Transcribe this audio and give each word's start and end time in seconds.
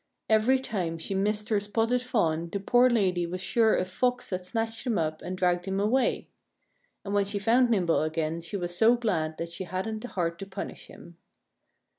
Every 0.31 0.57
time 0.57 0.97
she 0.97 1.13
missed 1.13 1.49
her 1.49 1.59
spotted 1.59 2.01
fawn 2.01 2.49
the 2.49 2.59
poor 2.59 2.89
lady 2.89 3.27
was 3.27 3.39
sure 3.39 3.77
a 3.77 3.85
Fox 3.85 4.31
had 4.31 4.43
snatched 4.43 4.83
him 4.87 4.97
up 4.97 5.21
and 5.21 5.37
dragged 5.37 5.67
him 5.67 5.79
away. 5.79 6.27
And 7.05 7.13
when 7.13 7.25
she 7.25 7.37
found 7.37 7.69
Nimble 7.69 8.01
again 8.01 8.41
she 8.41 8.57
was 8.57 8.75
so 8.75 8.95
glad 8.95 9.37
that 9.37 9.49
she 9.49 9.65
hadn't 9.65 9.99
the 9.99 10.07
heart 10.07 10.39
to 10.39 10.47
punish 10.47 10.87
him. 10.87 11.17